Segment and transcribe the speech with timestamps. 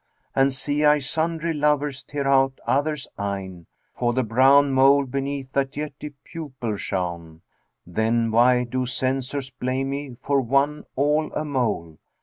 [0.35, 5.51] And see I sundry lovers tear out others' eyne * For the brown mole beneath
[5.53, 7.43] that jetty pupil shown,
[7.85, 11.99] Then why do censors blame me for one all a mole?